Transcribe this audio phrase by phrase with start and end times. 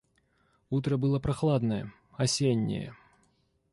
[0.71, 2.95] Утро было прохладное, осеннее.